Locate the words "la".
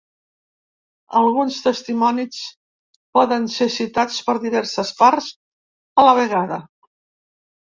6.09-6.17